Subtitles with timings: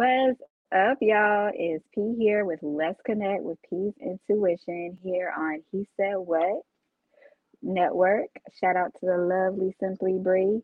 [0.00, 0.40] What's
[0.74, 1.50] up, y'all?
[1.50, 6.62] Is P here with Let's Connect with P's Intuition here on He Said What
[7.60, 8.30] Network.
[8.58, 10.62] Shout out to the lovely Simply Bree.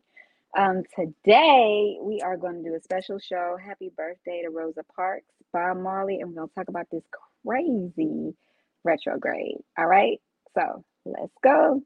[0.57, 3.55] Um, today we are going to do a special show.
[3.63, 7.03] Happy birthday to Rosa Parks, Bob Marley, and we're going to talk about this
[7.45, 8.33] crazy
[8.83, 9.57] retrograde.
[9.77, 10.17] All right,
[10.55, 11.83] so let's go.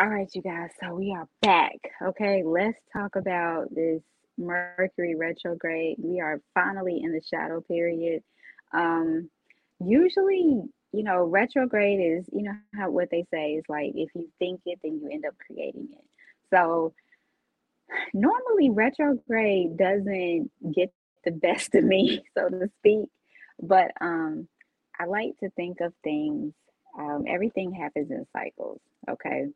[0.00, 0.70] All right, you guys.
[0.82, 1.76] So we are back.
[2.02, 4.00] Okay, let's talk about this
[4.38, 5.96] Mercury retrograde.
[6.02, 8.22] We are finally in the shadow period.
[8.72, 9.28] Um,
[9.78, 14.30] usually, you know, retrograde is, you know, how what they say is like if you
[14.38, 16.04] think it, then you end up creating it.
[16.48, 16.94] So
[18.14, 20.94] normally retrograde doesn't get
[21.26, 23.10] the best of me, so to speak.
[23.62, 24.48] But um,
[24.98, 26.54] I like to think of things.
[26.98, 28.80] Um, everything happens in cycles.
[29.06, 29.48] Okay.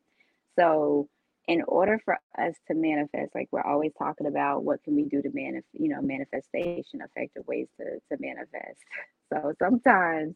[0.57, 1.07] So
[1.47, 5.21] in order for us to manifest, like we're always talking about what can we do
[5.21, 8.79] to manifest, you know, manifestation, effective ways to, to manifest.
[9.33, 10.35] So sometimes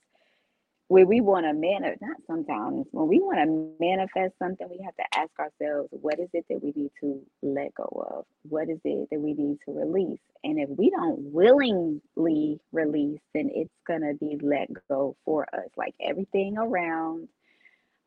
[0.90, 4.96] when we want to manifest, not sometimes, when we want to manifest something, we have
[4.96, 8.26] to ask ourselves, what is it that we need to let go of?
[8.42, 10.20] What is it that we need to release?
[10.44, 15.70] And if we don't willingly release, then it's going to be let go for us.
[15.78, 17.28] Like everything around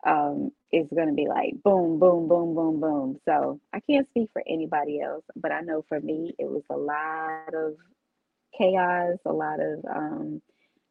[0.04, 3.18] um, is going to be like boom, boom, boom, boom, boom.
[3.28, 6.76] So I can't speak for anybody else, but I know for me, it was a
[6.76, 7.76] lot of
[8.58, 10.42] chaos, a lot of um,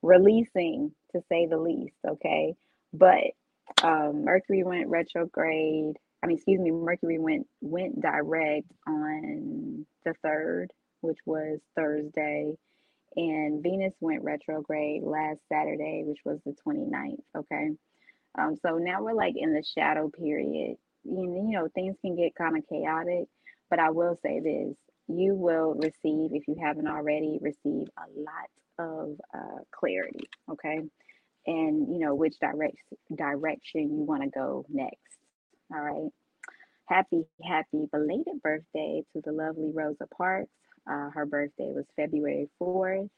[0.02, 1.96] releasing, to say the least.
[2.08, 2.56] Okay.
[2.94, 3.32] But
[3.84, 5.98] um, Mercury went retrograde.
[6.24, 10.72] I mean, excuse me, Mercury went went direct on the third,
[11.02, 12.54] which was Thursday,
[13.16, 17.22] and Venus went retrograde last Saturday, which was the 29th.
[17.38, 17.72] Okay.
[18.38, 20.78] Um, so now we're like in the shadow period.
[21.04, 23.28] You know, you know, things can get kind of chaotic,
[23.70, 24.76] but I will say this:
[25.08, 28.50] you will receive, if you haven't already, receive a lot
[28.80, 30.30] of uh, clarity.
[30.50, 30.82] Okay,
[31.48, 32.78] and you know which direct
[33.16, 35.18] direction you want to go next.
[35.74, 36.12] All right.
[36.86, 40.52] Happy, happy belated birthday to the lovely Rosa Parks.
[40.90, 43.10] Uh, her birthday was February 4th.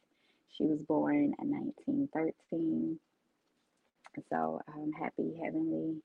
[0.56, 3.00] She was born in 1913.
[4.31, 6.01] So um, happy heavenly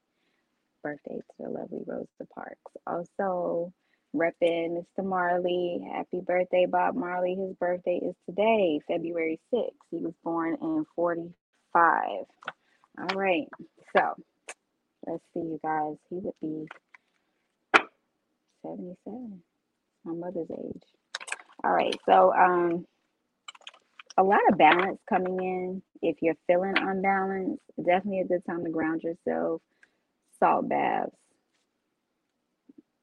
[0.83, 2.73] birthday to the lovely Rosa Parks.
[2.87, 3.73] Also,
[4.15, 5.05] repping Mr.
[5.05, 5.81] Marley.
[5.93, 7.37] Happy birthday, Bob Marley.
[7.37, 9.71] His birthday is today, February 6th.
[9.91, 11.35] He was born in 45.
[12.99, 13.49] All right.
[13.97, 14.15] So
[15.07, 15.97] let's see, you guys.
[16.11, 16.67] He would be
[18.65, 19.43] 77,
[20.05, 20.83] my mother's age.
[21.65, 21.97] All right.
[22.07, 22.87] So, um,
[24.19, 25.83] a lot of balance coming in.
[26.03, 29.63] If you're feeling unbalanced, definitely a good time to ground yourself.
[30.41, 31.15] Salt baths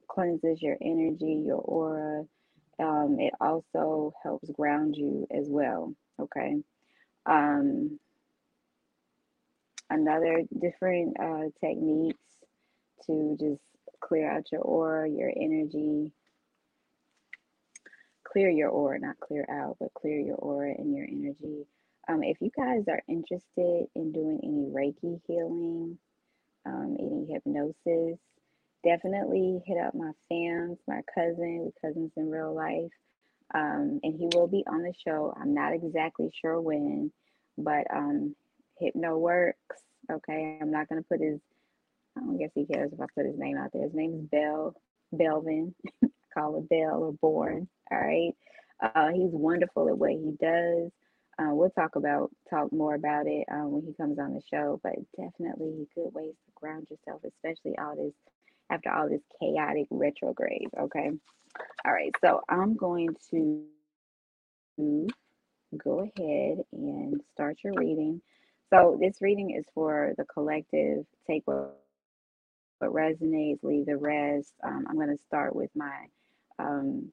[0.09, 2.25] cleanses your energy, your aura.
[2.80, 5.94] Um, it also helps ground you as well.
[6.20, 6.58] Okay.
[7.25, 8.00] Um,
[9.90, 12.20] another different uh, techniques
[13.06, 13.62] to just
[14.02, 16.12] clear out your aura, your energy,
[18.35, 21.66] clear your aura, not clear out, but clear your aura and your energy.
[22.09, 25.97] Um, if you guys are interested in doing any Reiki healing,
[26.66, 28.19] um, any hypnosis,
[28.84, 32.91] definitely hit up my fans, my cousin, cousins in real life.
[33.53, 35.34] Um, and he will be on the show.
[35.40, 37.13] I'm not exactly sure when,
[37.57, 38.35] but um,
[38.81, 39.78] Hypno Works.
[40.12, 41.40] Okay, I'm not gonna put his.
[42.18, 43.84] I don't guess he cares if I put his name out there.
[43.84, 44.75] His name is Bell
[45.13, 45.74] Belvin.
[46.35, 47.68] Call Bell or Born.
[47.91, 48.34] All right.
[48.81, 50.92] Uh, he's wonderful at what he does.
[51.38, 54.80] Uh, we'll talk about talk more about it um, when he comes on the show.
[54.83, 58.13] But definitely good ways to ground yourself, especially all this
[58.69, 60.69] after all this chaotic retrograde.
[60.80, 61.12] Okay.
[61.86, 62.13] All right.
[62.21, 63.63] So I'm going to
[64.77, 68.21] go ahead and start your reading.
[68.74, 71.06] So this reading is for the collective.
[71.27, 71.77] Take what,
[72.80, 74.54] what resonates, leave the rest.
[74.63, 76.07] Um, I'm going to start with my
[76.60, 77.12] um,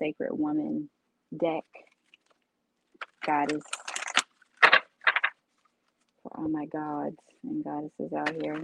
[0.00, 0.90] Sacred Woman
[1.38, 1.64] deck.
[3.26, 3.64] Goddess
[6.22, 8.62] for all my gods and goddesses out here.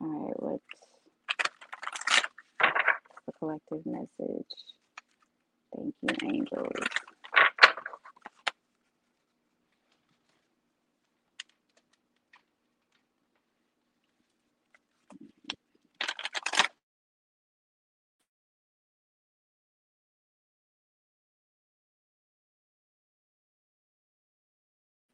[0.00, 0.64] All right, what's
[3.26, 4.46] the collective message
[5.76, 6.72] Thank you, angels.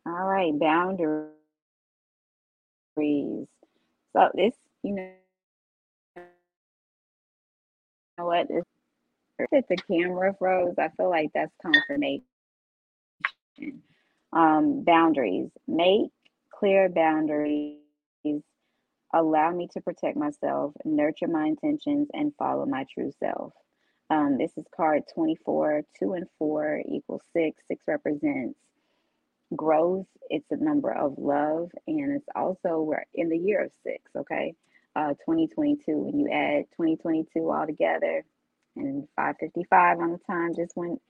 [0.07, 1.31] All right, boundaries.
[4.13, 5.11] So this, you know,
[8.17, 8.65] what is
[9.53, 10.75] that the camera froze.
[10.79, 12.25] I feel like that's confirmation.
[14.33, 15.51] Um, boundaries.
[15.67, 16.11] Make
[16.55, 17.77] clear boundaries.
[19.13, 23.53] Allow me to protect myself, nurture my intentions, and follow my true self.
[24.09, 25.83] Um, this is card 24.
[25.99, 27.63] Two and four equals six.
[27.67, 28.59] Six represents
[29.57, 30.07] growth.
[30.31, 31.71] It's a number of love.
[31.87, 34.55] And it's also, we're in the year of six, okay?
[34.97, 35.81] Uh, 2022.
[35.97, 38.25] When you add 2022 all together,
[38.77, 41.01] and 555 on the time just went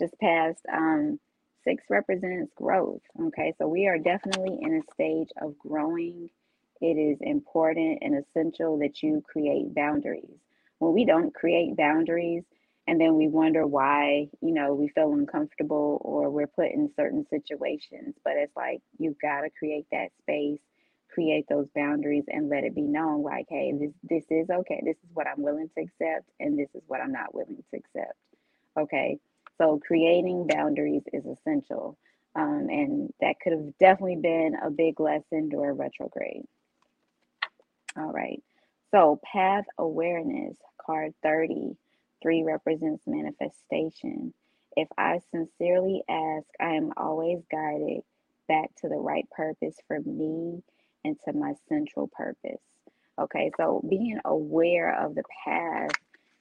[0.00, 1.18] just passed um
[1.64, 6.28] six represents growth okay so we are definitely in a stage of growing
[6.80, 10.38] it is important and essential that you create boundaries
[10.78, 12.44] when we don't create boundaries
[12.86, 17.26] and then we wonder why you know we feel uncomfortable or we're put in certain
[17.30, 20.60] situations but it's like you've got to create that space
[21.14, 24.82] create those boundaries and let it be known like hey this this is okay.
[24.84, 27.76] This is what i'm willing to accept and this is what i'm not willing to
[27.76, 28.18] accept.
[28.78, 29.18] Okay?
[29.58, 31.96] So creating boundaries is essential
[32.34, 36.42] um, and that could have definitely been a big lesson during retrograde.
[37.96, 38.42] All right.
[38.90, 41.76] So path awareness card 30
[42.24, 44.34] three represents manifestation
[44.76, 48.02] if i sincerely ask i am always guided
[48.48, 50.62] back to the right purpose for me
[51.04, 52.60] and to my central purpose.
[53.18, 55.92] Okay, so being aware of the path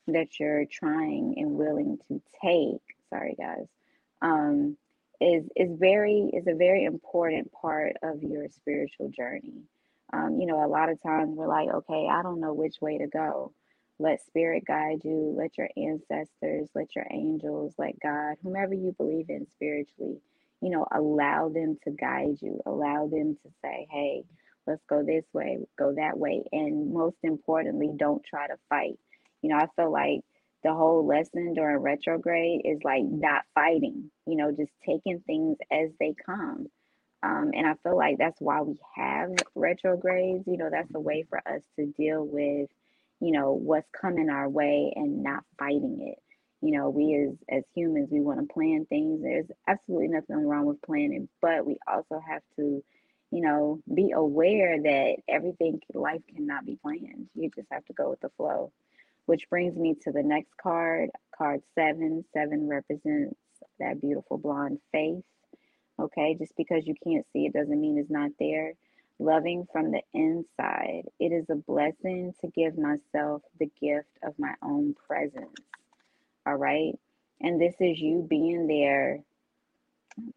[0.07, 3.67] that you're trying and willing to take, sorry guys,
[4.21, 4.75] um,
[5.21, 9.61] is is very is a very important part of your spiritual journey.
[10.11, 12.97] Um, you know, a lot of times we're like, okay, I don't know which way
[12.97, 13.53] to go.
[14.03, 19.29] Let spirit guide you, let your ancestors, let your angels, let God, whomever you believe
[19.29, 20.19] in spiritually,
[20.61, 24.25] you know, allow them to guide you, allow them to say, hey,
[24.67, 26.43] let's go this way, go that way.
[26.51, 28.99] And most importantly, don't try to fight.
[29.41, 30.19] You know, I feel like
[30.65, 35.91] the whole lesson during retrograde is like not fighting, you know, just taking things as
[36.01, 36.67] they come.
[37.23, 40.43] Um, and I feel like that's why we have retrogrades.
[40.45, 42.69] You know, that's a way for us to deal with,
[43.23, 46.19] you know, what's coming our way and not fighting it.
[46.61, 49.21] You know, we as as humans, we want to plan things.
[49.21, 52.83] There's absolutely nothing wrong with planning, but we also have to
[53.33, 57.27] you know, be aware that everything, life cannot be planned.
[57.33, 58.71] You just have to go with the flow.
[59.25, 62.23] Which brings me to the next card, card seven.
[62.31, 63.35] Seven represents
[63.79, 65.23] that beautiful blonde face.
[65.99, 68.73] Okay, just because you can't see it doesn't mean it's not there.
[69.23, 71.03] Loving from the inside.
[71.17, 75.55] It is a blessing to give myself the gift of my own presence.
[76.45, 76.93] All right.
[77.39, 79.19] And this is you being there.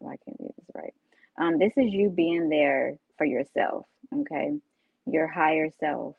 [0.01, 0.93] I can't do this right.
[1.37, 3.85] Um, this is you being there for yourself,
[4.21, 4.57] okay?
[5.05, 6.15] Your higher self,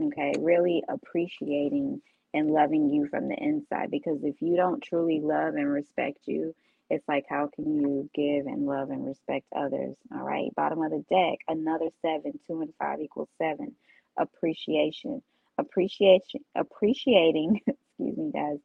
[0.00, 0.32] okay?
[0.38, 2.00] Really appreciating
[2.32, 6.54] and loving you from the inside because if you don't truly love and respect you,
[6.90, 9.96] it's like how can you give and love and respect others?
[10.12, 13.74] All right, bottom of the deck, another seven, two and five equals seven.
[14.18, 15.22] Appreciation,
[15.58, 17.60] appreciation, appreciating.
[17.66, 18.58] excuse me, guys.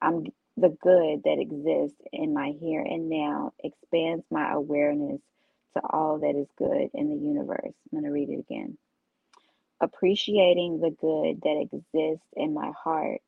[0.00, 5.20] I'm the good that exists in my here and now expands my awareness
[5.74, 7.60] to all that is good in the universe.
[7.64, 8.76] I'm going to read it again.
[9.80, 13.20] Appreciating the good that exists in my heart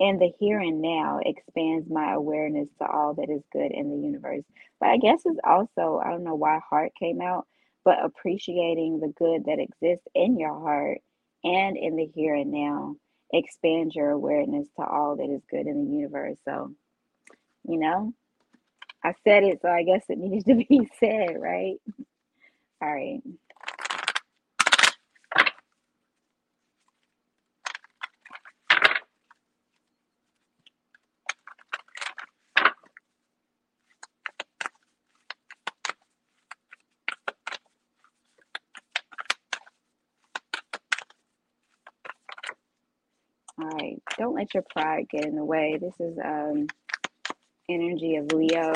[0.00, 4.06] and the here and now expands my awareness to all that is good in the
[4.06, 4.44] universe.
[4.80, 7.46] But I guess it's also, I don't know why heart came out,
[7.84, 10.98] but appreciating the good that exists in your heart
[11.44, 12.96] and in the here and now
[13.32, 16.38] expands your awareness to all that is good in the universe.
[16.44, 16.72] So,
[17.68, 18.12] you know,
[19.04, 21.76] I said it, so I guess it needs to be said, right?
[22.82, 23.20] All right.
[43.60, 44.02] All right.
[44.18, 45.78] Don't let your pride get in the way.
[45.80, 46.66] This is um
[47.70, 48.74] energy of Leo.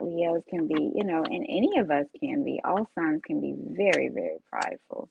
[0.00, 2.60] Leos can be, you know, and any of us can be.
[2.64, 5.08] All signs can be very, very prideful.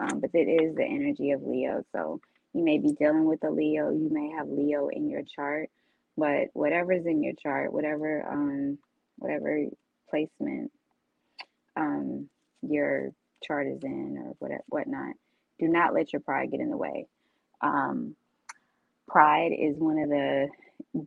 [0.00, 1.84] Um, but it is the energy of Leo.
[1.94, 2.20] So,
[2.54, 3.90] You may be dealing with a Leo.
[3.90, 5.68] You may have Leo in your chart,
[6.16, 8.78] but whatever's in your chart, whatever um
[9.18, 9.66] whatever
[10.08, 10.72] placement
[11.76, 12.30] um
[12.62, 13.10] your
[13.44, 15.14] chart is in or what whatnot,
[15.60, 17.06] do not let your pride get in the way.
[17.60, 18.16] Um,
[19.08, 20.48] pride is one of the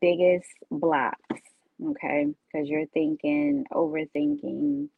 [0.01, 1.41] biggest blocks,
[1.86, 2.27] okay?
[2.51, 4.89] Because you're thinking, overthinking,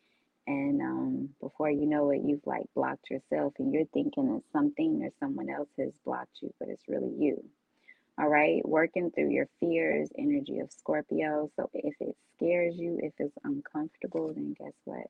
[0.47, 5.01] and um, before you know it, you've like blocked yourself, and you're thinking that something
[5.03, 7.43] or someone else has blocked you, but it's really you.
[8.19, 11.49] All right, working through your fears, energy of Scorpio.
[11.57, 15.07] So if it scares you, if it's uncomfortable, then guess what?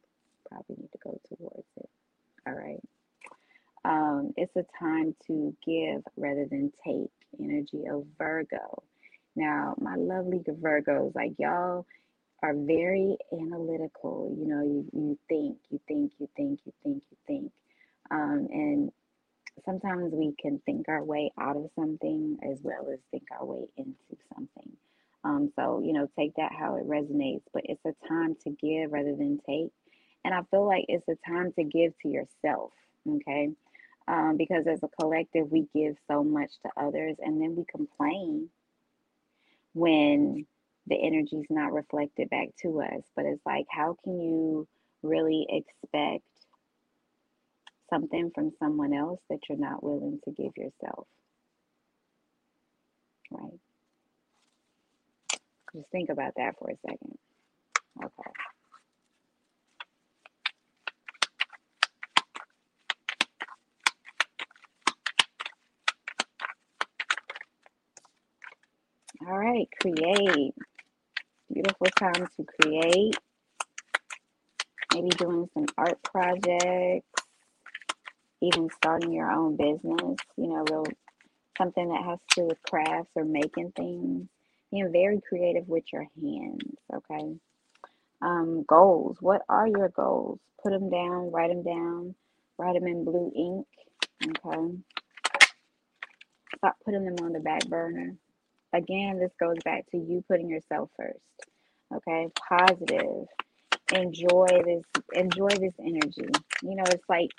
[0.49, 1.89] Probably need to go towards it.
[2.47, 2.81] All right.
[3.85, 7.11] Um, it's a time to give rather than take.
[7.39, 8.83] Energy of Virgo.
[9.35, 11.85] Now, my lovely Virgos, like y'all
[12.43, 14.35] are very analytical.
[14.37, 17.51] You know, you, you think, you think, you think, you think, you think.
[18.09, 18.91] Um, and
[19.65, 23.67] sometimes we can think our way out of something as well as think our way
[23.77, 24.71] into something.
[25.23, 28.91] Um, so, you know, take that how it resonates, but it's a time to give
[28.91, 29.71] rather than take.
[30.25, 32.71] And I feel like it's a time to give to yourself,
[33.07, 33.49] okay?
[34.07, 38.49] Um, because as a collective, we give so much to others and then we complain
[39.73, 40.45] when
[40.87, 43.03] the energy is not reflected back to us.
[43.15, 44.67] But it's like, how can you
[45.03, 46.23] really expect
[47.89, 51.07] something from someone else that you're not willing to give yourself?
[53.31, 53.59] Right?
[55.75, 57.17] Just think about that for a second.
[58.03, 58.31] Okay.
[69.27, 70.55] All right, create.
[71.53, 73.15] Beautiful time to create.
[74.95, 77.05] Maybe doing some art projects,
[78.41, 80.85] even starting your own business, you know, real
[81.55, 84.27] something that has to do with crafts or making things.
[84.71, 87.35] Being very creative with your hands, okay?
[88.23, 89.17] Um, goals.
[89.19, 90.39] What are your goals?
[90.63, 92.15] Put them down, write them down,
[92.57, 93.67] write them in blue ink,
[94.23, 94.77] okay?
[96.57, 98.15] Stop putting them on the back burner
[98.73, 101.19] again, this goes back to you putting yourself first.
[101.93, 103.25] Okay, positive.
[103.93, 104.83] Enjoy this.
[105.13, 106.29] Enjoy this energy.
[106.63, 107.29] You know, it's like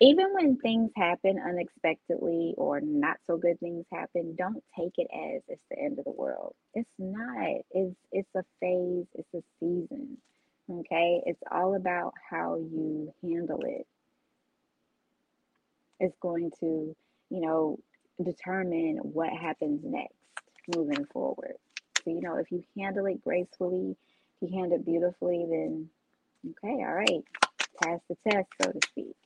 [0.00, 5.42] even when things happen unexpectedly or not so good things happen, don't take it as
[5.48, 6.54] it's the end of the world.
[6.74, 7.60] It's not.
[7.70, 9.06] It's it's a phase.
[9.14, 10.18] It's a season.
[10.70, 13.86] Okay, it's all about how you handle it.
[16.00, 16.96] It's going to,
[17.30, 17.78] you know,
[18.22, 20.14] determine what happens next
[20.74, 21.54] moving forward.
[22.04, 23.96] So, you know, if you handle it gracefully,
[24.40, 25.88] if you handle it beautifully, then
[26.50, 27.24] okay, all right,
[27.82, 29.16] pass the test, so to speak.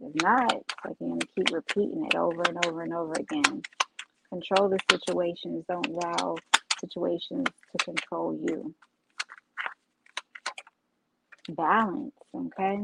[0.00, 0.52] If not,
[0.84, 3.62] like you're going to keep repeating it over and over and over again.
[4.28, 5.64] Control the situations.
[5.68, 6.36] Don't allow
[6.80, 8.74] situations to control you.
[11.48, 12.80] Balance, okay?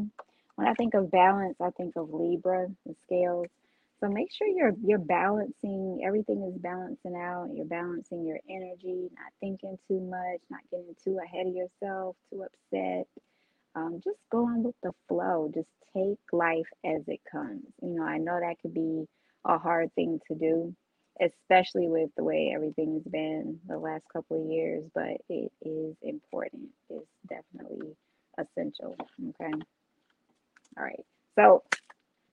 [0.54, 3.48] When I think of balance, I think of Libra, the scales.
[4.02, 7.50] So make sure you're you're balancing, everything is balancing out.
[7.54, 12.44] You're balancing your energy, not thinking too much, not getting too ahead of yourself, too
[12.44, 13.08] upset.
[13.76, 15.50] Um, just go on with the flow.
[15.54, 17.64] Just take life as it comes.
[17.82, 19.06] You know, I know that could be
[19.46, 20.74] a hard thing to do,
[21.20, 26.68] especially with the way everything's been the last couple of years, but it is important.
[26.90, 27.96] It's definitely
[28.38, 28.96] essential.
[29.30, 29.52] Okay.
[30.78, 31.04] All right.
[31.36, 31.62] So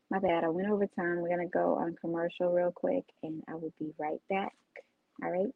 [0.09, 1.21] my bad, I went over time.
[1.21, 4.53] We're going to go on commercial real quick and I will be right back.
[5.23, 5.53] All right.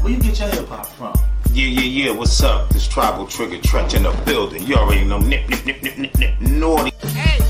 [0.00, 1.14] Where you get your hip hop from?
[1.52, 2.10] Yeah, yeah, yeah.
[2.12, 2.68] What's up?
[2.68, 4.62] This tribal trigger trench in the building.
[4.62, 5.18] You already know.
[5.18, 6.40] Nip, nip, nip, nip, nip, nip.
[6.40, 6.92] Naughty.
[7.08, 7.40] Hey,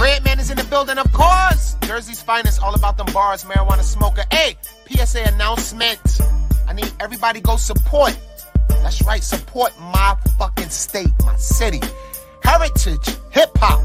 [0.00, 1.76] Redman is in the building, of course.
[1.82, 4.24] Jersey's finest, all about them bars, marijuana smoker.
[4.30, 4.56] Hey,
[4.88, 6.00] PSA announcement.
[6.66, 8.16] I need everybody go support.
[8.68, 11.80] That's right, support my fucking state, my city.
[12.46, 13.82] Heritage Hip Hop,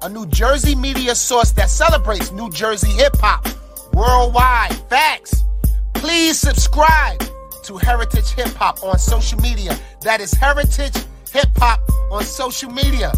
[0.00, 3.46] a New Jersey media source that celebrates New Jersey hip hop
[3.92, 4.72] worldwide.
[4.88, 5.44] Facts.
[5.92, 7.22] Please subscribe
[7.62, 9.78] to Heritage Hip Hop on social media.
[10.00, 10.96] That is Heritage
[11.34, 13.12] Hip Hop on social media.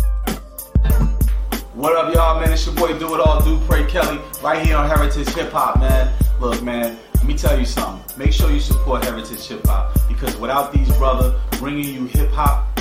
[1.74, 2.52] What up, y'all, man?
[2.52, 6.12] It's your boy Do It All, Dupré Kelly, right here on Heritage Hip Hop, man.
[6.40, 8.18] Look, man, let me tell you something.
[8.18, 12.76] Make sure you support Heritage Hip Hop because without these brother bringing you hip hop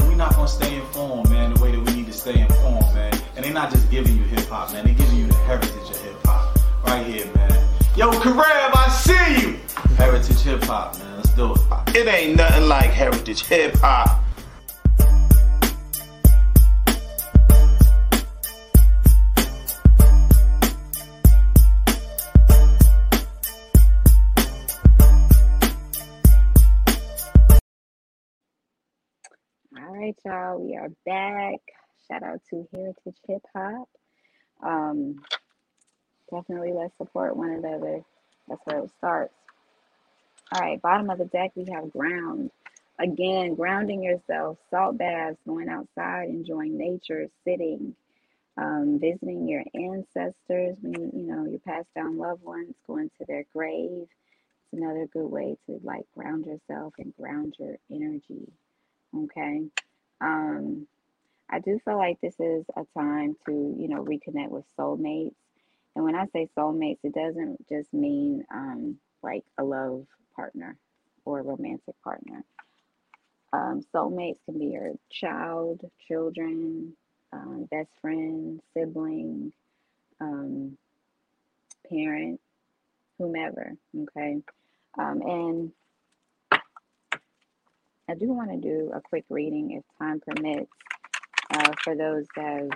[0.00, 3.12] we're not gonna stay informed, man, the way that we need to stay informed, man.
[3.36, 4.84] And they're not just giving you hip hop, man.
[4.84, 7.68] They're giving you the heritage of hip hop right here, man.
[7.96, 9.56] Yo, Kareb, I see you.
[9.96, 11.16] Heritage hip hop, man.
[11.16, 11.96] Let's do it.
[11.96, 14.25] It ain't nothing like heritage hip hop.
[30.26, 30.58] Y'all.
[30.58, 31.60] We are back.
[32.08, 33.88] Shout out to Heritage Hip Hop.
[34.60, 35.22] Um,
[36.32, 38.00] definitely let's support one another.
[38.48, 39.34] That's where it starts.
[40.50, 42.50] All right, bottom of the deck, we have ground.
[42.98, 47.94] Again, grounding yourself, salt baths, going outside, enjoying nature, sitting,
[48.56, 53.44] um, visiting your ancestors, when you, know, your passed down loved ones, going to their
[53.52, 54.08] grave.
[54.72, 58.50] It's another good way to like ground yourself and ground your energy.
[59.16, 59.66] Okay.
[60.20, 60.86] Um,
[61.50, 65.34] I do feel like this is a time to, you know, reconnect with soulmates.
[65.94, 70.76] And when I say soulmates, it doesn't just mean um, like a love partner
[71.24, 72.44] or a romantic partner.
[73.52, 76.94] Um, soulmates can be your child, children,
[77.32, 79.52] um, best friend, sibling,
[80.20, 80.76] um,
[81.88, 82.40] parent,
[83.18, 83.72] whomever.
[83.98, 84.38] Okay.
[84.98, 85.72] Um, and
[88.08, 90.70] I do want to do a quick reading if time permits
[91.54, 92.68] uh, for those that have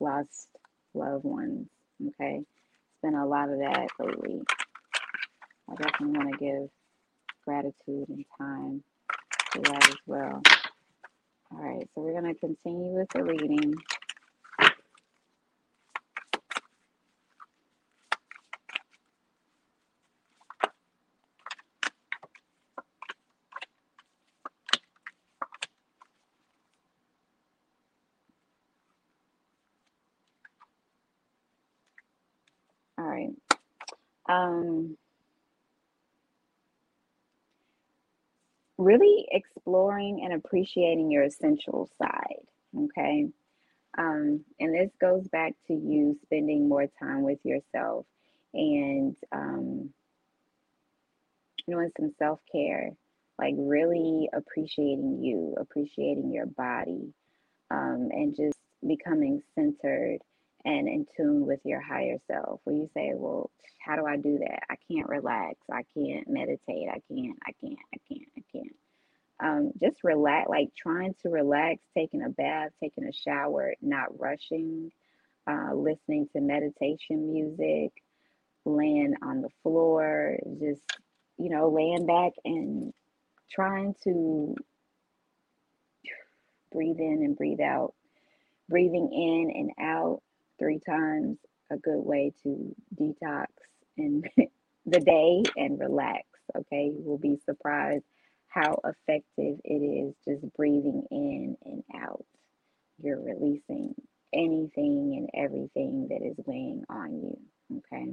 [0.00, 0.48] lost
[0.94, 1.68] loved ones.
[2.08, 2.38] Okay.
[2.40, 4.42] It's been a lot of that lately.
[5.70, 6.70] I definitely want to give
[7.46, 8.84] gratitude and time
[9.52, 10.42] to that as well.
[11.52, 13.74] All right, so we're going to continue with the reading.
[32.98, 33.30] All right.
[34.28, 34.96] Um,
[38.78, 39.26] really
[40.00, 42.44] and appreciating your essential side.
[42.76, 43.28] Okay.
[43.98, 48.04] Um, and this goes back to you spending more time with yourself
[48.52, 49.90] and um,
[51.68, 52.90] doing some self care,
[53.38, 57.12] like really appreciating you, appreciating your body,
[57.70, 60.18] um, and just becoming centered
[60.64, 62.60] and in tune with your higher self.
[62.64, 64.60] When you say, Well, how do I do that?
[64.68, 65.54] I can't relax.
[65.72, 66.88] I can't meditate.
[66.88, 68.76] I can't, I can't, I can't, I can't
[69.42, 74.90] um, just relax, like trying to relax, taking a bath, taking a shower, not rushing,
[75.46, 77.92] uh, listening to meditation music,
[78.64, 80.80] laying on the floor, just,
[81.38, 82.92] you know, laying back and
[83.50, 84.56] trying to
[86.72, 87.94] breathe in and breathe out.
[88.68, 90.22] Breathing in and out
[90.58, 91.38] three times,
[91.70, 93.46] a good way to detox
[93.96, 94.24] in
[94.86, 96.24] the day and relax.
[96.56, 98.04] Okay, you will be surprised
[98.56, 102.24] how effective it is just breathing in and out.
[103.02, 103.94] You're releasing
[104.32, 107.38] anything and everything that is weighing on you.
[107.78, 108.12] Okay.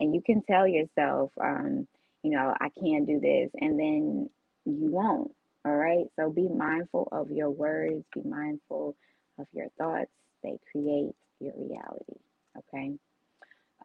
[0.00, 1.88] And you can tell yourself, um,
[2.22, 4.30] you know, I can't do this, and then
[4.64, 5.32] you won't.
[5.64, 6.06] All right.
[6.18, 8.96] So be mindful of your words, be mindful
[9.38, 10.10] of your thoughts.
[10.42, 12.20] They create your reality.
[12.58, 12.92] Okay.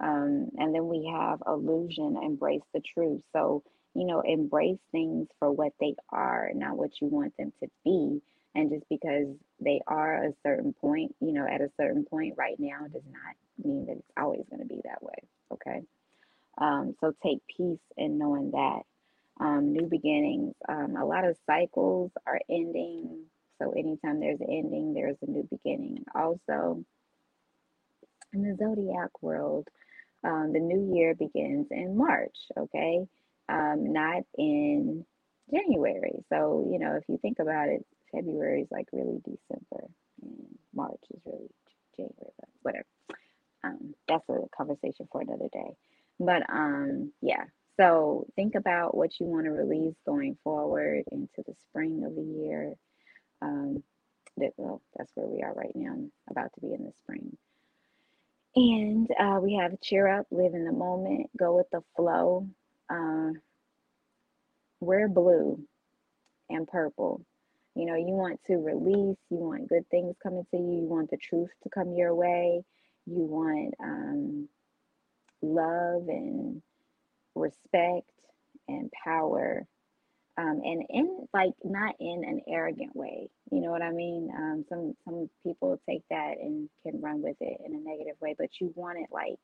[0.01, 3.21] Um, and then we have illusion, embrace the truth.
[3.33, 3.63] So
[3.99, 8.21] you know, embrace things for what they are, not what you want them to be.
[8.55, 9.27] And just because
[9.59, 13.35] they are a certain point, you know, at a certain point right now does not
[13.63, 15.17] mean that it's always going to be that way.
[15.51, 15.81] Okay.
[16.57, 18.81] Um, so take peace in knowing that.
[19.41, 20.55] Um, new beginnings.
[20.67, 23.25] Um, a lot of cycles are ending.
[23.61, 26.05] So anytime there's an ending, there's a new beginning.
[26.15, 26.83] Also,
[28.33, 29.67] in the zodiac world,
[30.23, 32.37] um, the new year begins in March.
[32.57, 33.05] Okay
[33.49, 35.05] um, not in
[35.51, 36.23] January.
[36.29, 39.87] So, you know, if you think about it, February is like really December,
[40.21, 41.49] and March is really
[41.95, 42.85] January, but whatever.
[43.63, 45.75] Um, that's a conversation for another day.
[46.19, 47.45] But um, yeah,
[47.77, 52.21] so think about what you want to release going forward into the spring of the
[52.21, 52.73] year.
[53.41, 53.83] Um,
[54.37, 55.95] that well, that's where we are right now,
[56.29, 57.37] about to be in the spring.
[58.55, 62.47] And uh, we have cheer up, live in the moment, go with the flow.
[62.89, 63.31] Uh,
[64.79, 65.59] wear blue
[66.49, 67.21] and purple.
[67.75, 71.11] You know, you want to release, you want good things coming to you, you want
[71.11, 72.63] the truth to come your way,
[73.05, 74.49] you want um,
[75.41, 76.61] love and
[77.35, 78.09] respect
[78.67, 79.65] and power.
[80.37, 84.31] Um, and in like not in an arrogant way, you know what I mean.
[84.35, 88.35] Um, some some people take that and can run with it in a negative way,
[88.39, 89.39] but you want it like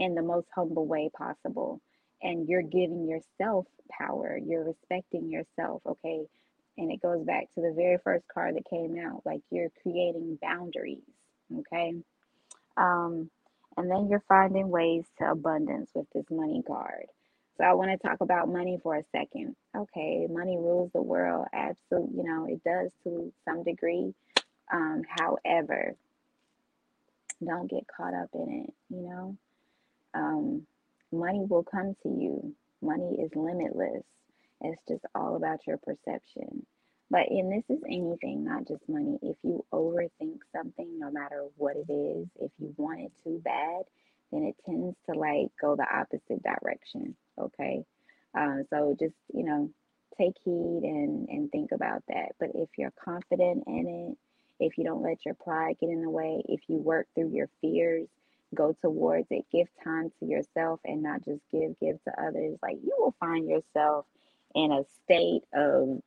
[0.00, 1.80] in the most humble way possible
[2.22, 6.24] and you're giving yourself power you're respecting yourself okay
[6.78, 10.38] and it goes back to the very first card that came out like you're creating
[10.42, 11.02] boundaries
[11.60, 11.94] okay
[12.78, 13.30] um
[13.76, 17.06] and then you're finding ways to abundance with this money card
[17.58, 19.56] So I want to talk about money for a second.
[19.76, 21.46] Okay, money rules the world.
[21.54, 24.14] Absolutely, you know, it does to some degree.
[24.72, 25.94] Um, however,
[27.44, 29.36] don't get caught up in it, you know.
[30.14, 30.66] Um,
[31.12, 32.54] money will come to you.
[32.80, 34.02] Money is limitless.
[34.60, 36.66] It's just all about your perception.
[37.10, 39.18] But and this is anything, not just money.
[39.22, 43.82] If you overthink something, no matter what it is, if you want it too bad,
[44.30, 47.14] then it tends to like go the opposite direction.
[47.38, 47.84] Okay.
[48.34, 49.68] Uh, so just, you know,
[50.18, 52.32] take heed and, and think about that.
[52.40, 54.16] But if you're confident in
[54.58, 57.30] it, if you don't let your pride get in the way, if you work through
[57.34, 58.08] your fears,
[58.54, 62.76] go towards it, give time to yourself and not just give, give to others, like
[62.82, 64.06] you will find yourself
[64.54, 66.00] in a state of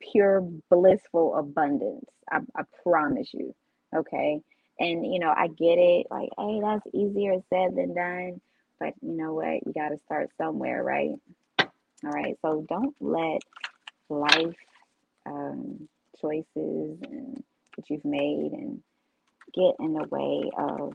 [0.00, 2.04] pure blissful abundance.
[2.30, 3.54] I, I promise you.
[3.94, 4.40] Okay.
[4.78, 8.40] And you know, I get it, like, hey, that's easier said than done.
[8.80, 9.66] But you know what?
[9.66, 11.10] You gotta start somewhere, right?
[11.60, 12.36] All right.
[12.42, 13.40] So don't let
[14.10, 14.56] life
[15.26, 15.88] um,
[16.20, 17.42] choices and
[17.76, 18.80] that you've made and
[19.54, 20.92] get in the way of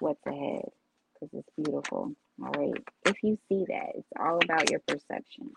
[0.00, 0.70] what's ahead
[1.14, 2.12] because it's beautiful.
[2.42, 2.84] All right.
[3.06, 5.50] If you see that, it's all about your perception.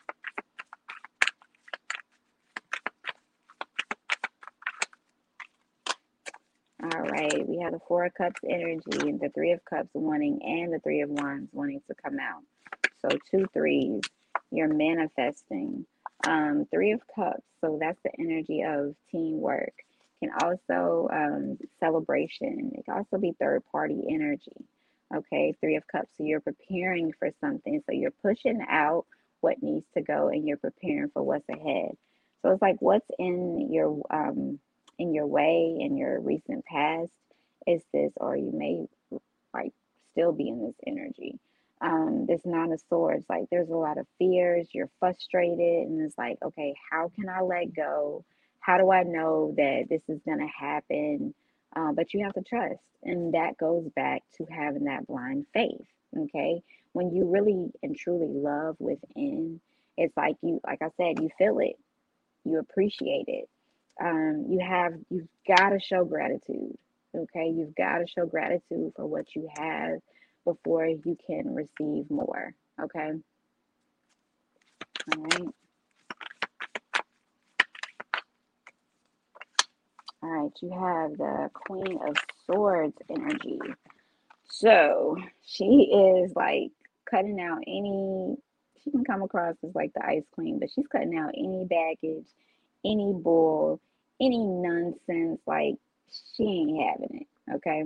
[6.84, 10.40] All right, we have the Four of Cups energy and the Three of Cups wanting
[10.44, 12.42] and the Three of Wands wanting to come out.
[13.02, 14.02] So two threes,
[14.52, 15.86] you're manifesting.
[16.28, 19.74] Um, three of Cups, so that's the energy of teamwork.
[20.22, 22.72] Can also um, celebration.
[22.76, 24.66] It can also be third party energy.
[25.16, 26.10] Okay, Three of Cups.
[26.18, 27.82] So you're preparing for something.
[27.86, 29.06] So you're pushing out
[29.42, 31.92] what needs to go and you're preparing for what's ahead.
[32.42, 34.60] So it's like what's in your um,
[35.00, 37.12] in your way in your recent past
[37.68, 38.86] is this, or you may
[39.54, 39.74] like
[40.12, 41.40] still be in this energy.
[41.82, 46.18] Um, this nine of swords, like there's a lot of fears, you're frustrated, and it's
[46.18, 48.24] like, okay, how can I let go?
[48.62, 51.36] How do I know that this is gonna happen?
[51.76, 55.88] Uh, but you have to trust, and that goes back to having that blind faith.
[56.18, 59.62] Okay, when you really and truly love within,
[59.98, 61.78] it's like you, like I said, you feel it,
[62.46, 63.50] you appreciate it,
[64.02, 66.78] um, you have you've got to show gratitude
[67.18, 70.00] okay you've got to show gratitude for what you have
[70.46, 73.12] before you can receive more okay
[75.16, 75.50] all right
[80.24, 83.60] all right you have the queen of swords energy
[84.50, 86.72] so she is like
[87.10, 88.36] cutting out any
[88.84, 92.28] she can come across as like the ice queen but she's cutting out any baggage
[92.86, 93.80] any bull
[94.22, 95.42] any nonsense.
[95.46, 95.76] Like
[96.38, 97.56] she ain't having it.
[97.56, 97.84] Okay.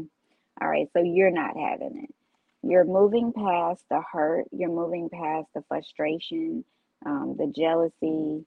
[0.61, 0.87] All right.
[0.93, 2.13] So you're not having it.
[2.61, 4.45] You're moving past the hurt.
[4.51, 6.65] You're moving past the frustration,
[7.05, 8.45] um, the jealousy,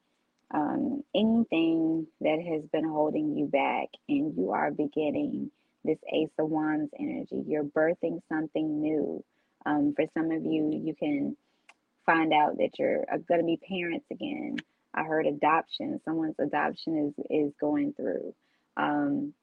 [0.53, 3.89] um, anything that has been holding you back.
[4.09, 5.51] And you are beginning
[5.85, 7.43] this Ace of Wands energy.
[7.47, 9.25] You're birthing something new.
[9.67, 11.37] Um, for some of you, you can
[12.07, 14.57] find out that you're uh, going to be parents again.
[14.95, 16.01] I heard adoption.
[16.05, 18.35] Someone's adoption is is going through.
[18.77, 19.35] Um,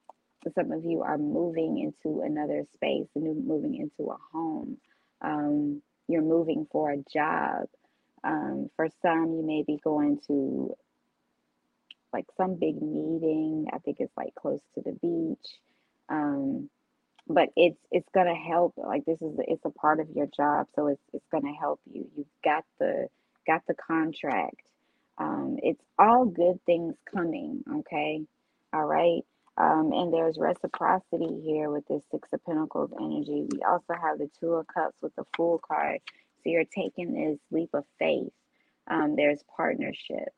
[0.55, 4.77] some of you are moving into another space, new moving into a home.
[5.21, 7.67] Um, you're moving for a job.
[8.23, 10.75] Um, for some, you may be going to
[12.15, 13.67] like some big meeting.
[13.73, 15.49] I think it's like close to the beach.
[16.09, 16.69] Um,
[17.27, 18.73] but it's it's gonna help.
[18.77, 22.07] Like this is it's a part of your job, so it's it's gonna help you.
[22.15, 23.07] You've got the
[23.45, 24.61] got the contract.
[25.17, 28.21] Um, it's all good things coming, okay?
[28.73, 29.21] All right.
[29.57, 33.47] Um, and there's reciprocity here with this Six of Pentacles energy.
[33.49, 35.99] We also have the Two of Cups with the Fool card.
[36.43, 38.33] So you're taking this leap of faith.
[38.89, 40.29] Um, there's partnership.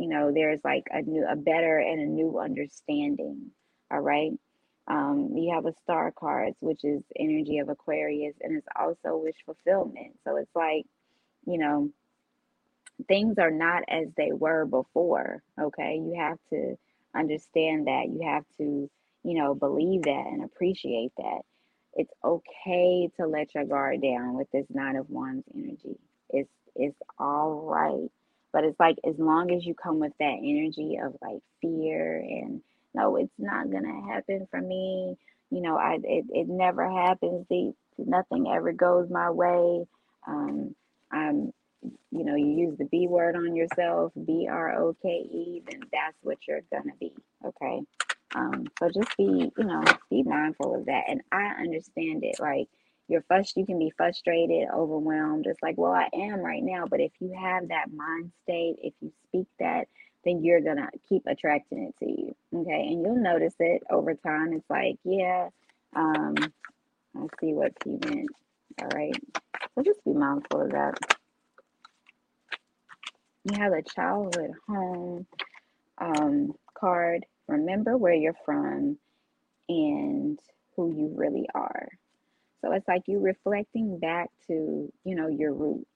[0.00, 3.52] You know, there's like a new, a better and a new understanding.
[3.90, 4.32] All right.
[4.88, 9.36] Um, you have a star cards, which is energy of Aquarius, and it's also wish
[9.46, 10.18] fulfillment.
[10.24, 10.84] So it's like,
[11.46, 11.90] you know,
[13.08, 15.42] things are not as they were before.
[15.60, 15.96] Okay.
[16.02, 16.76] You have to
[17.14, 18.06] understand that.
[18.08, 18.90] You have to,
[19.24, 21.40] you know, believe that and appreciate that.
[21.94, 25.98] It's okay to let your guard down with this nine of wands energy.
[26.30, 28.10] It's it's all right.
[28.52, 32.62] But it's like as long as you come with that energy of like fear and
[32.94, 35.16] no, it's not gonna happen for me.
[35.50, 37.46] You know, I it, it never happens.
[37.50, 39.86] The nothing ever goes my way.
[40.26, 40.74] Um,
[41.12, 41.52] I'm
[42.10, 45.80] you know, you use the B word on yourself, B R O K E, then
[45.92, 47.12] that's what you're gonna be.
[47.44, 47.82] Okay.
[48.34, 51.04] Um, so just be, you know, be mindful of that.
[51.08, 52.40] And I understand it.
[52.40, 52.68] Like
[53.08, 55.46] you're frust you can be frustrated, overwhelmed.
[55.46, 56.84] It's like, well, I am right now.
[56.88, 59.88] But if you have that mind state, if you speak that,
[60.24, 62.34] then you're gonna keep attracting it to you.
[62.54, 62.88] Okay.
[62.88, 64.52] And you'll notice it over time.
[64.52, 65.48] It's like, yeah,
[65.96, 66.34] um,
[67.14, 68.28] let's see what P meant.
[68.82, 69.14] All right.
[69.74, 70.98] So just be mindful of that.
[73.44, 75.26] You have a childhood home
[75.98, 77.24] um, card.
[77.46, 78.98] Remember where you're from
[79.68, 80.38] and
[80.76, 81.88] who you really are.
[82.60, 85.90] So it's like you reflecting back to, you know, your roots,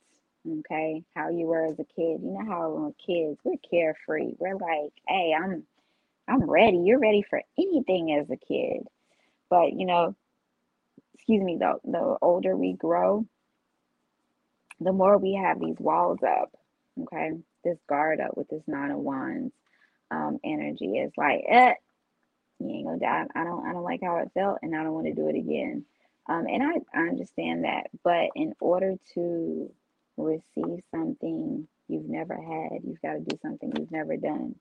[0.60, 1.02] okay?
[1.14, 2.20] How you were as a kid.
[2.22, 4.34] You know how when kids, we're carefree.
[4.38, 5.64] We're like, hey, I'm
[6.28, 6.78] I'm ready.
[6.78, 8.86] You're ready for anything as a kid.
[9.50, 10.16] But you know,
[11.14, 13.26] excuse me, the the older we grow,
[14.80, 16.52] the more we have these walls up,
[17.02, 17.32] okay?
[17.64, 19.52] This guard up with this nine of wands
[20.10, 20.98] um energy.
[20.98, 21.74] It's like, eh,
[22.60, 23.26] you ain't gonna die.
[23.34, 25.36] I don't I don't like how it felt and I don't want to do it
[25.36, 25.84] again.
[26.28, 29.70] Um, and I, I understand that, but in order to
[30.16, 34.54] receive something you've never had, you've got to do something you've never done.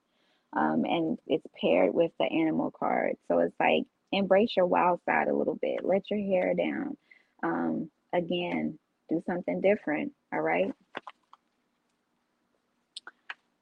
[0.54, 3.16] Um, and it's paired with the animal card.
[3.28, 6.96] So it's like embrace your wild side a little bit, let your hair down.
[7.42, 10.12] Um, again, do something different.
[10.32, 10.72] All right.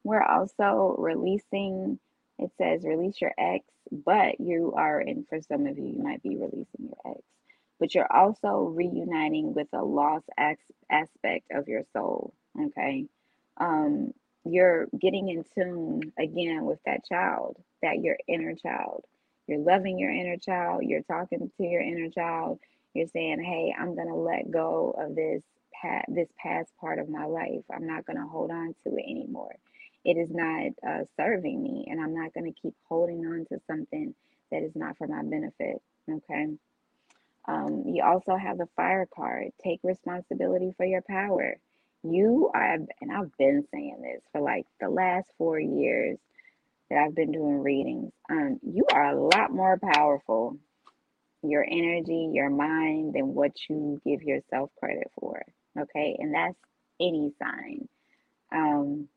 [0.02, 1.98] We're also releasing,
[2.38, 6.22] it says release your ex, but you are, and for some of you, you might
[6.22, 7.20] be releasing your ex
[7.80, 10.26] but you're also reuniting with a lost
[10.90, 12.34] aspect of your soul.
[12.60, 13.06] Okay.
[13.58, 14.12] Um,
[14.46, 19.04] you're getting in tune again with that child, that your inner child.
[19.48, 20.84] You're loving your inner child.
[20.84, 22.60] You're talking to your inner child.
[22.94, 25.42] You're saying, "Hey, I'm gonna let go of this
[25.82, 27.64] past, this past part of my life.
[27.72, 29.56] I'm not gonna hold on to it anymore.
[30.04, 34.14] It is not uh, serving me, and I'm not gonna keep holding on to something
[34.52, 36.48] that is not for my benefit." Okay.
[37.48, 39.48] Um, you also have the fire card.
[39.64, 41.56] Take responsibility for your power.
[42.02, 46.18] You are, and I've been saying this for like the last four years
[46.90, 48.12] that I've been doing readings.
[48.30, 50.58] Um, you are a lot more powerful,
[51.42, 55.42] your energy, your mind, than what you give yourself credit for.
[55.78, 56.56] Okay, and that's
[57.00, 57.88] any sign.
[58.52, 59.08] Um,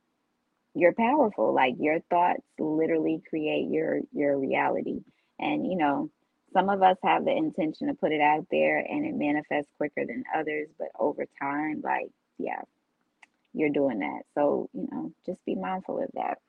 [0.76, 1.54] you're powerful.
[1.54, 5.02] Like your thoughts literally create your your reality,
[5.40, 6.10] and you know
[6.54, 10.06] some of us have the intention to put it out there and it manifests quicker
[10.06, 12.62] than others, but over time, like, yeah,
[13.54, 14.22] you're doing that.
[14.36, 16.40] So, you know, just be mindful of that.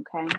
[0.00, 0.36] Okay.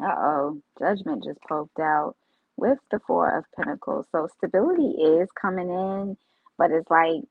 [0.00, 2.16] Uh oh, judgment just poked out
[2.56, 4.06] with the Four of Pentacles.
[4.12, 6.16] So, stability is coming in,
[6.58, 7.22] but it's like,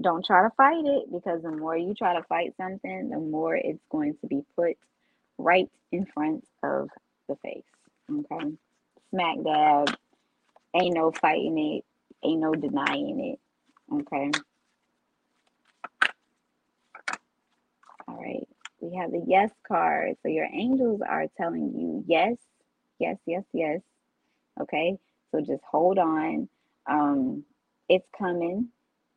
[0.00, 3.56] don't try to fight it because the more you try to fight something, the more
[3.56, 4.76] it's going to be put
[5.38, 6.88] right in front of
[7.28, 7.64] the face.
[8.10, 8.56] Okay
[9.12, 9.96] smack dab.
[10.74, 11.84] Ain't no fighting it.
[12.26, 13.40] Ain't no denying it.
[13.94, 14.30] Okay.
[18.08, 18.48] All right.
[18.80, 20.16] We have the yes card.
[20.22, 22.36] So your angels are telling you yes,
[22.98, 23.80] yes, yes, yes.
[24.60, 24.98] Okay.
[25.32, 26.48] So just hold on.
[26.86, 27.44] Um,
[27.88, 28.68] it's coming.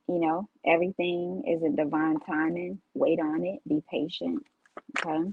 [0.08, 2.80] You know, everything is a divine timing.
[2.94, 3.62] Wait on it.
[3.68, 4.44] Be patient.
[5.00, 5.32] Okay.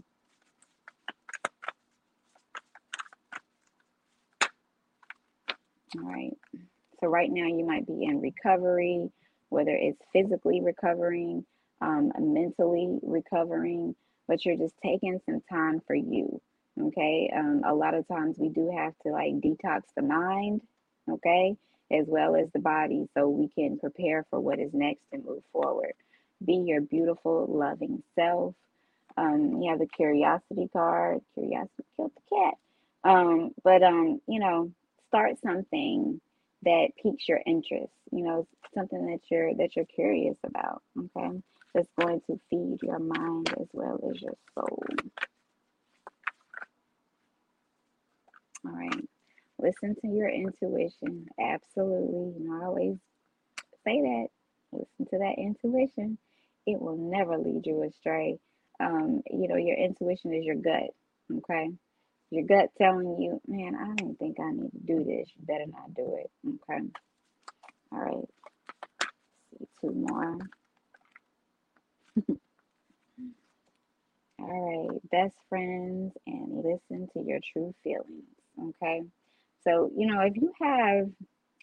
[5.99, 6.37] All right.
[7.01, 9.11] So right now you might be in recovery,
[9.51, 11.45] whether it's physically recovering,
[11.81, 13.95] um, mentally recovering,
[14.29, 16.41] but you're just taking some time for you.
[16.81, 17.31] Okay.
[17.37, 20.63] Um, a lot of times we do have to like detox the mind,
[21.11, 21.57] okay,
[21.91, 25.43] as well as the body, so we can prepare for what is next and move
[25.53, 25.93] forward.
[26.45, 28.55] Be your beautiful, loving self.
[29.17, 31.21] Um, you have the curiosity card.
[31.35, 32.55] Curiosity killed the cat.
[33.05, 34.73] Um, but um, you know,
[35.13, 36.21] start something
[36.63, 41.39] that piques your interest you know something that you're that you're curious about okay?
[41.75, 44.83] That's going to feed your mind as well as your soul.
[48.67, 49.09] All right.
[49.61, 51.27] Listen to your intuition.
[51.41, 52.35] Absolutely.
[52.39, 52.97] You know i always
[53.87, 54.27] say that.
[54.73, 56.19] Listen to that intuition.
[56.67, 58.39] It will never lead you astray.
[58.81, 60.91] Um you know your intuition is your gut
[61.39, 61.71] okay
[62.33, 65.29] your gut telling you, man, I don't think I need to do this.
[65.37, 66.31] You better not do it.
[66.49, 66.81] Okay.
[67.93, 68.25] All right.
[69.59, 70.39] see two more.
[74.41, 78.25] All right, best friends and listen to your true feelings.
[78.61, 79.03] Okay.
[79.65, 81.11] So, you know, if you have,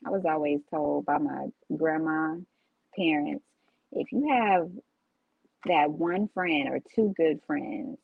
[0.06, 2.36] I was always told by my grandma,
[2.96, 3.44] parents,
[3.92, 4.70] if you have
[5.66, 7.98] that one friend or two good friends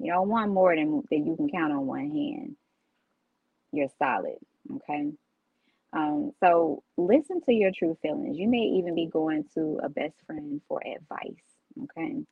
[0.00, 2.56] you don't want more than that you can count on one hand.
[3.72, 4.38] You're solid,
[4.76, 5.12] okay?
[5.92, 8.38] Um, so listen to your true feelings.
[8.38, 11.42] You may even be going to a best friend for advice.
[11.84, 12.24] Okay.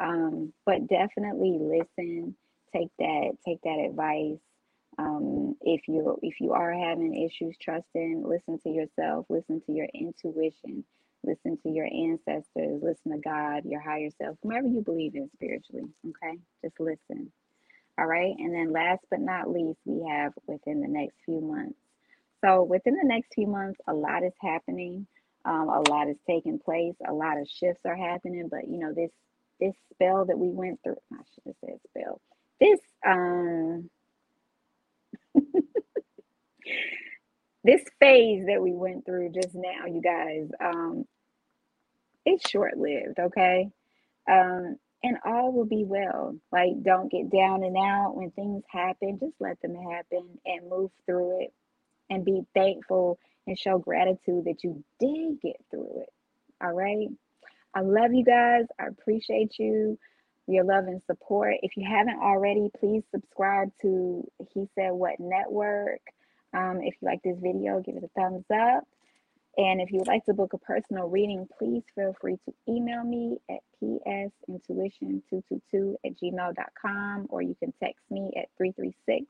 [0.00, 2.34] Um, but definitely listen,
[2.72, 4.38] take that, take that advice.
[4.98, 9.86] Um, if you if you are having issues trusting, listen to yourself, listen to your
[9.94, 10.84] intuition,
[11.24, 15.84] listen to your ancestors, listen to God, your higher self, whomever you believe in spiritually.
[16.06, 17.32] Okay, just listen.
[17.98, 21.78] All right, and then last but not least, we have within the next few months.
[22.44, 25.06] So within the next few months, a lot is happening.
[25.44, 26.94] Um, a lot is taking place.
[27.08, 28.48] A lot of shifts are happening.
[28.50, 29.10] But you know this
[29.60, 30.96] this spell that we went through.
[31.12, 32.20] I should have said spell.
[32.60, 33.90] This um
[37.64, 41.04] this phase that we went through just now, you guys, um,
[42.26, 43.70] it's short lived, okay?
[44.30, 46.36] Um, and all will be well.
[46.52, 49.18] Like, don't get down and out when things happen.
[49.20, 51.54] Just let them happen and move through it
[52.10, 56.10] and be thankful and show gratitude that you did get through it.
[56.62, 57.08] All right.
[57.74, 58.66] I love you guys.
[58.80, 59.98] I appreciate you,
[60.48, 61.56] your love and support.
[61.62, 66.00] If you haven't already, please subscribe to He Said What Network.
[66.52, 68.84] Um, if you like this video, give it a thumbs up.
[69.56, 73.02] And if you would like to book a personal reading, please feel free to email
[73.02, 79.26] me at psintuition222 at gmail.com or you can text me at 336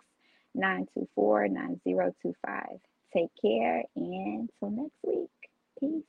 [0.55, 2.67] 924 9025.
[3.15, 5.31] Take care and till next week.
[5.81, 6.05] Peace.